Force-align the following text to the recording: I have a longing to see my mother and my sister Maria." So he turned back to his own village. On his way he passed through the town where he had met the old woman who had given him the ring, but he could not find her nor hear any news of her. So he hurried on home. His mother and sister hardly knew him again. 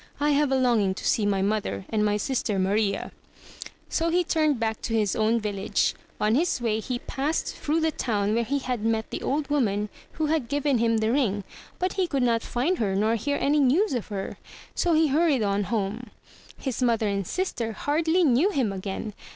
I 0.19 0.31
have 0.31 0.51
a 0.51 0.55
longing 0.55 0.95
to 0.95 1.07
see 1.07 1.27
my 1.27 1.43
mother 1.43 1.85
and 1.89 2.03
my 2.03 2.17
sister 2.17 2.57
Maria." 2.57 3.11
So 3.87 4.09
he 4.09 4.23
turned 4.23 4.59
back 4.59 4.81
to 4.81 4.95
his 4.95 5.15
own 5.15 5.39
village. 5.39 5.93
On 6.19 6.33
his 6.33 6.59
way 6.59 6.79
he 6.79 6.97
passed 6.97 7.55
through 7.55 7.81
the 7.81 7.91
town 7.91 8.33
where 8.33 8.43
he 8.43 8.57
had 8.57 8.83
met 8.83 9.11
the 9.11 9.21
old 9.21 9.47
woman 9.51 9.89
who 10.13 10.25
had 10.25 10.47
given 10.47 10.79
him 10.79 10.97
the 10.97 11.11
ring, 11.11 11.43
but 11.77 11.93
he 11.93 12.07
could 12.07 12.23
not 12.23 12.41
find 12.41 12.79
her 12.79 12.95
nor 12.95 13.13
hear 13.13 13.37
any 13.39 13.59
news 13.59 13.93
of 13.93 14.07
her. 14.07 14.37
So 14.73 14.93
he 14.93 15.09
hurried 15.09 15.43
on 15.43 15.65
home. 15.65 16.09
His 16.57 16.81
mother 16.81 17.07
and 17.07 17.27
sister 17.27 17.73
hardly 17.73 18.23
knew 18.23 18.49
him 18.49 18.73
again. 18.73 19.13